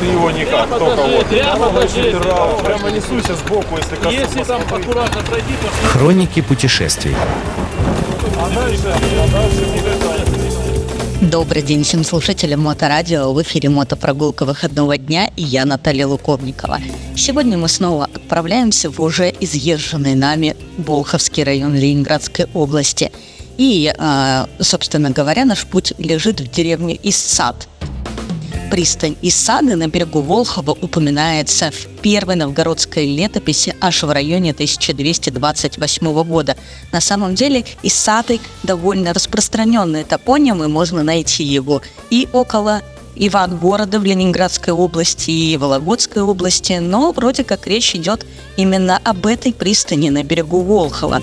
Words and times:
Ты 0.00 0.06
его 0.06 0.30
никак, 0.30 0.68
только 0.68 1.02
вот. 1.02 1.26
прямо 1.26 1.68
покажи. 1.70 2.12
Прямо, 2.12 2.58
прямо 2.58 2.90
несуйся 2.90 3.34
сбоку, 3.34 3.76
если 3.76 3.96
коснусь. 3.96 4.14
Если 4.14 4.42
там 4.44 4.62
аккуратно 4.62 5.22
пройти, 5.22 5.52
то 5.60 5.88
Хроники 5.88 6.40
путешествий. 6.40 7.14
А 8.38 8.50
дальше, 8.50 8.82
а 8.86 9.28
дальше 9.28 9.66
никогда. 9.74 10.16
Добрый 11.22 11.62
день 11.62 11.82
всем 11.82 12.04
слушателям 12.04 12.62
Моторадио. 12.62 13.32
В 13.32 13.42
эфире 13.42 13.68
мотопрогулка 13.68 14.44
выходного 14.44 14.96
дня 14.98 15.30
и 15.36 15.42
я, 15.42 15.64
Наталья 15.64 16.06
Луковникова. 16.06 16.78
Сегодня 17.16 17.56
мы 17.58 17.68
снова 17.68 18.04
отправляемся 18.04 18.90
в 18.90 19.00
уже 19.00 19.32
изъезженный 19.40 20.14
нами 20.14 20.56
Болховский 20.76 21.42
район 21.42 21.74
Ленинградской 21.74 22.46
области. 22.54 23.10
И, 23.56 23.92
а, 23.98 24.46
собственно 24.60 25.10
говоря, 25.10 25.44
наш 25.46 25.64
путь 25.66 25.94
лежит 25.98 26.40
в 26.40 26.50
деревне 26.50 26.98
Иссад. 27.02 27.66
Пристань 28.70 29.16
Иссады 29.22 29.76
на 29.76 29.86
берегу 29.86 30.20
Волхова 30.20 30.72
упоминается 30.72 31.70
в 31.70 31.86
первой 32.00 32.34
новгородской 32.36 33.06
летописи 33.06 33.74
аж 33.80 34.02
в 34.02 34.10
районе 34.10 34.50
1228 34.50 36.22
года. 36.24 36.56
На 36.92 37.00
самом 37.00 37.34
деле 37.34 37.64
Иссады 37.82 38.40
довольно 38.64 39.12
распространенный 39.12 40.04
топоним, 40.04 40.64
и 40.64 40.66
можно 40.66 41.02
найти 41.02 41.44
его 41.44 41.80
и 42.10 42.28
около 42.32 42.82
Ивангорода 43.14 44.00
в 44.00 44.04
Ленинградской 44.04 44.72
области 44.72 45.30
и 45.30 45.56
Вологодской 45.56 46.22
области, 46.22 46.74
но 46.74 47.12
вроде 47.12 47.44
как 47.44 47.66
речь 47.66 47.94
идет 47.94 48.26
именно 48.56 48.98
об 49.02 49.26
этой 49.26 49.52
пристани 49.52 50.10
на 50.10 50.22
берегу 50.22 50.60
Волхова. 50.62 51.22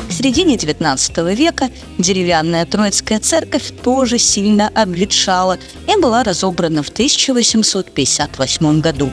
К 0.08 0.12
середине 0.12 0.54
XIX 0.54 1.34
века 1.34 1.68
деревянная 1.98 2.64
Троицкая 2.64 3.18
церковь 3.18 3.72
тоже 3.82 4.18
сильно 4.18 4.68
обветшала 4.68 5.58
и 5.88 6.00
была 6.00 6.22
разобрана 6.22 6.84
в 6.84 6.90
1858 6.90 8.80
году. 8.80 9.10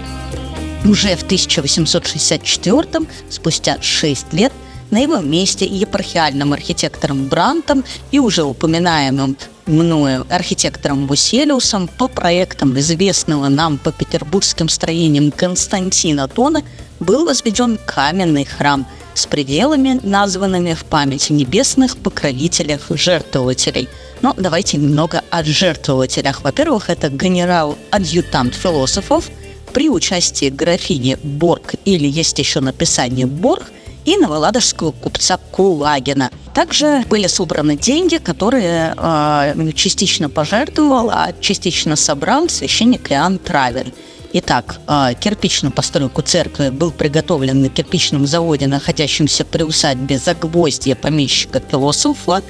Уже 0.85 1.15
в 1.15 1.23
1864, 1.23 2.87
спустя 3.31 3.79
6 3.81 4.33
лет, 4.33 4.53
на 4.91 4.99
его 4.99 5.17
месте 5.17 5.65
епархиальным 5.65 6.53
архитектором 6.53 7.25
Брантом 7.25 7.83
и 8.11 8.19
уже 8.19 8.43
упоминаемым 8.43 9.35
мною 9.65 10.25
архитектором 10.29 11.07
Вуселиусом 11.07 11.87
по 11.87 12.07
проектам 12.07 12.77
известного 12.79 13.49
нам 13.49 13.77
по 13.77 13.91
петербургским 13.91 14.69
строениям 14.69 15.31
Константина 15.31 16.27
Тона 16.27 16.63
был 16.99 17.25
возведен 17.25 17.77
каменный 17.85 18.45
храм 18.45 18.85
с 19.13 19.25
пределами, 19.25 19.99
названными 20.03 20.73
в 20.73 20.85
память 20.85 21.29
небесных 21.29 21.97
покровителях-жертвователей. 21.97 23.87
Но 24.21 24.33
давайте 24.37 24.77
немного 24.77 25.21
о 25.29 25.43
жертвователях. 25.43 26.43
Во-первых, 26.43 26.89
это 26.89 27.09
генерал-адъютант 27.09 28.55
философов 28.55 29.29
при 29.73 29.89
участии 29.89 30.49
графини 30.49 31.17
Борг 31.23 31.75
или 31.85 32.07
есть 32.07 32.39
еще 32.39 32.59
написание 32.59 33.27
Борг– 33.27 33.71
и 34.05 34.17
новоладожского 34.17 34.91
купца 34.91 35.37
Кулагина. 35.51 36.31
Также 36.53 37.03
были 37.09 37.25
собраны 37.25 37.75
деньги, 37.75 38.17
которые 38.17 38.93
э, 38.95 39.71
частично 39.73 40.29
пожертвовал, 40.29 41.09
а 41.09 41.33
частично 41.41 41.95
собрал 41.95 42.47
священник 42.47 43.11
Иоанн 43.11 43.39
Травер. 43.39 43.91
Итак, 44.33 44.79
э, 44.87 45.13
кирпичную 45.19 45.71
постройку 45.71 46.21
церкви 46.21 46.69
был 46.69 46.91
приготовлен 46.91 47.61
на 47.61 47.69
кирпичном 47.69 48.27
заводе, 48.27 48.67
находящемся 48.67 49.45
при 49.45 49.63
усадьбе 49.63 50.19
Загвоздья 50.19 50.95
помещика 50.95 51.59
философа. 51.59 52.43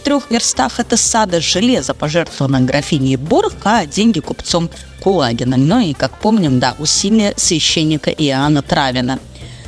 В 0.00 0.04
трех 0.04 0.30
верстах 0.30 0.78
от 0.78 0.98
сада 0.98 1.40
железо 1.40 1.94
пожертвовано 1.94 2.60
графиней 2.60 3.16
Борг, 3.16 3.54
а 3.64 3.86
деньги 3.86 4.20
купцом 4.20 4.68
Кулагина. 5.02 5.56
Ну 5.56 5.80
и, 5.80 5.94
как 5.94 6.18
помним, 6.20 6.60
да, 6.60 6.76
усилия 6.78 7.32
священника 7.36 8.10
Иоанна 8.10 8.60
Травина– 8.60 9.18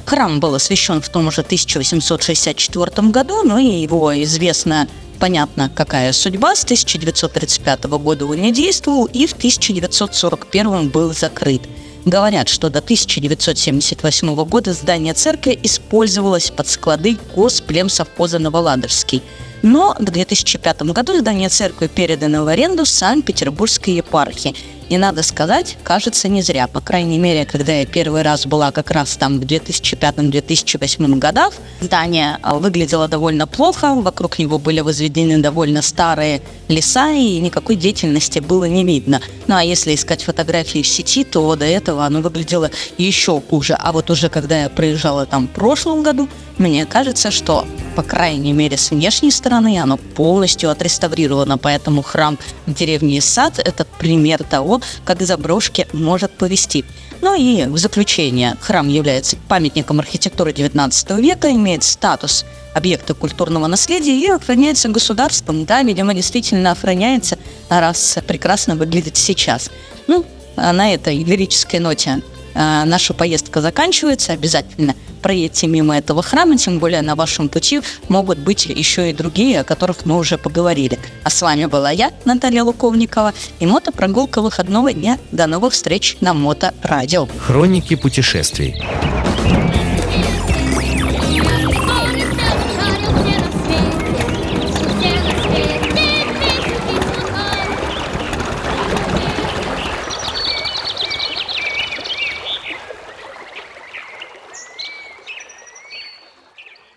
Храм 0.09 0.41
был 0.41 0.55
освящен 0.55 1.03
в 1.03 1.11
том 1.11 1.31
же 1.31 1.43
1864 1.43 3.09
году, 3.09 3.43
но 3.43 3.59
и 3.59 3.83
его 3.83 4.23
известно 4.23 4.89
понятно, 5.19 5.71
какая 5.75 6.15
судьба. 6.15 6.57
С 6.57 6.65
1935 6.65 7.85
года 7.85 8.25
он 8.25 8.41
не 8.41 8.51
действовал 8.51 9.05
и 9.05 9.27
в 9.27 9.35
1941 9.35 10.89
был 10.89 11.13
закрыт. 11.13 11.61
Говорят, 12.07 12.49
что 12.49 12.71
до 12.71 12.79
1978 12.79 14.35
года 14.47 14.73
здание 14.73 15.13
церкви 15.13 15.59
использовалось 15.63 16.51
под 16.51 16.69
склады 16.69 17.19
Госплемсовхоза 17.37 18.39
Новоладожский. 18.39 19.23
Но 19.61 19.95
в 19.99 20.05
2005 20.05 20.83
году 20.85 21.19
здание 21.19 21.51
церкви 21.51 21.87
передано 21.87 22.45
в 22.45 22.49
аренду 22.49 22.87
Санкт-Петербургской 22.87 23.93
епархии. 23.93 24.55
И 24.89 24.97
надо 24.97 25.23
сказать, 25.23 25.77
кажется, 25.83 26.29
не 26.29 26.43
зря. 26.43 26.67
По 26.67 26.81
крайней 26.81 27.19
мере, 27.19 27.45
когда 27.45 27.73
я 27.73 27.87
первый 27.87 28.23
раз 28.23 28.47
была 28.47 28.73
как 28.73 28.91
раз 28.91 29.17
там 29.17 29.39
в 29.39 29.45
2005-2008 29.45 31.19
годах, 31.19 31.53
здание 31.81 32.39
а, 32.43 32.57
выглядело 32.57 33.09
довольно 33.09 33.47
плохо, 33.47 33.95
вокруг 33.95 34.39
него 34.39 34.59
были 34.59 34.81
возведены 34.81 35.39
довольно 35.39 35.83
старые 35.83 36.41
леса, 36.69 37.11
и 37.11 37.39
никакой 37.41 37.77
деятельности 37.77 38.39
было 38.39 38.65
не 38.65 38.85
видно. 38.85 39.21
Ну 39.49 39.57
а 39.57 39.65
если 39.65 39.95
искать 39.95 40.23
фотографии 40.23 40.83
в 40.83 40.87
сети, 40.87 41.25
то 41.25 41.57
до 41.57 41.65
этого 41.65 42.05
оно 42.05 42.21
выглядело 42.21 42.71
еще 42.99 43.41
хуже. 43.41 43.75
А 43.79 43.93
вот 43.93 44.11
уже 44.11 44.29
когда 44.29 44.63
я 44.63 44.69
проезжала 44.69 45.25
там 45.25 45.49
в 45.49 45.51
прошлом 45.51 46.03
году, 46.03 46.29
мне 46.59 46.85
кажется, 46.85 47.31
что, 47.31 47.67
по 47.97 48.03
крайней 48.03 48.53
мере, 48.53 48.77
с 48.77 48.91
внешней 48.91 49.31
стороны 49.31 49.81
оно 49.81 49.97
полностью 49.97 50.71
отреставрировано, 50.71 51.57
поэтому 51.57 52.03
храм 52.03 52.39
в 52.67 52.75
деревне 52.75 53.23
Сад– 53.23 53.59
это 53.65 53.87
пример 53.99 54.45
того, 54.45 54.83
как 55.07 55.23
заброшки 55.23 55.89
может 55.95 56.31
повести. 56.33 56.85
Ну 57.23 57.35
и 57.35 57.65
в 57.65 57.79
заключение, 57.79 58.57
храм 58.61 58.87
является 58.87 59.37
памятником 59.49 59.99
архитектуры 59.99 60.53
XIX 60.53 61.21
века, 61.21 61.51
имеет 61.51 61.85
статус 61.85 62.45
объекта 62.79 63.15
культурного 63.15 63.67
наследия 63.67 64.19
и 64.19 64.27
охраняется 64.29 64.89
государством. 64.89 65.65
Да, 65.65 65.83
видимо, 65.83 66.15
действительно 66.15 66.73
охраняется, 66.73 67.39
раз 67.69 68.19
прекрасно 68.27 68.77
выглядит 68.77 69.17
сейчас. 69.17 69.71
Ну, 70.07 70.25
а 70.57 70.73
на 70.73 70.95
этой 70.95 71.23
лирической 71.23 71.81
ноте 71.81 72.23
а, 72.55 72.85
наша 72.85 73.15
поездка 73.15 73.61
заканчивается. 73.61 74.33
Обязательно 74.33 74.95
проедьте 75.23 75.67
мимо 75.67 75.97
этого 75.97 76.23
храма, 76.23 76.57
тем 76.57 76.79
более 76.79 77.03
на 77.03 77.15
вашем 77.15 77.49
пути 77.49 77.81
могут 78.09 78.39
быть 78.39 78.67
еще 78.67 79.11
и 79.11 79.13
другие, 79.13 79.61
о 79.61 79.65
которых 79.65 80.05
мы 80.07 80.17
уже 80.17 80.39
поговорили. 80.39 80.99
А 81.25 81.31
с 81.31 81.43
вами 81.43 81.67
была 81.67 81.91
я, 81.91 82.11
Наталья 82.25 82.65
Луковникова, 82.65 83.35
и 83.61 83.67
мотопрогулка 83.67 84.41
выходного 84.41 84.93
дня. 84.93 85.19
До 85.31 85.47
новых 85.47 85.73
встреч 85.73 86.17
на 86.21 86.35
Моторадио. 86.35 87.29
Хроники 87.39 87.95
путешествий. 87.95 88.75